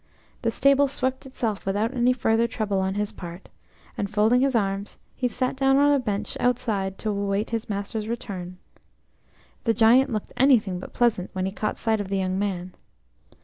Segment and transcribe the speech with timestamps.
[0.41, 3.49] The stable swept itself without any further trouble on his part,
[3.95, 8.07] and, folding his arms, he sat down on a bench outside to await his master's
[8.07, 8.57] return.
[9.65, 12.73] The Giant looked anything but pleasant when he caught sight of the young man.